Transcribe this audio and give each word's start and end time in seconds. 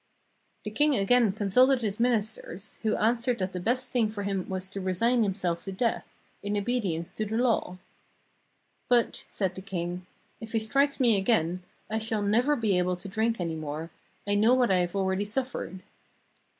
"The 0.65 0.71
king 0.71 0.95
again 0.95 1.31
consulted 1.31 1.83
his 1.83 1.99
ministers, 1.99 2.79
who 2.81 2.95
answered 2.95 3.37
that 3.37 3.53
the 3.53 3.59
best 3.59 3.91
thing 3.91 4.09
for 4.09 4.23
him 4.23 4.49
was 4.49 4.67
to 4.69 4.81
resign 4.81 5.21
himself 5.21 5.63
to 5.65 5.71
death, 5.71 6.15
in 6.41 6.57
obedience 6.57 7.11
to 7.11 7.23
the 7.25 7.37
law. 7.37 7.77
'But,' 8.89 9.25
said 9.29 9.53
the 9.53 9.61
king, 9.61 10.07
*if 10.39 10.53
he 10.53 10.57
strikes 10.59 10.99
me 10.99 11.17
again, 11.17 11.61
I 11.87 11.99
shall 11.99 12.23
never 12.23 12.55
be 12.55 12.79
able 12.79 12.95
to 12.95 13.07
drink 13.07 13.39
any 13.39 13.53
more; 13.53 13.91
I 14.25 14.33
know 14.33 14.55
what 14.55 14.71
I 14.71 14.77
have 14.77 14.95
already 14.95 15.23
suffered.' 15.25 15.83